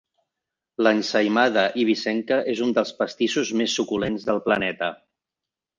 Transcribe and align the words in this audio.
L'ensaïmada 0.87 1.65
eivissenca 1.83 2.41
és 2.55 2.65
un 2.69 2.75
dels 2.79 2.95
pastissos 3.03 3.55
més 3.61 3.79
suculents 3.83 4.29
del 4.33 4.45
planeta. 4.49 4.95